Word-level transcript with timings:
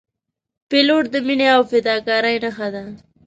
پیلوټ 0.69 1.03
د 1.13 1.15
مینې 1.27 1.47
او 1.55 1.61
فداکارۍ 1.69 2.35
نښه 2.43 2.67
ده. 2.73 2.83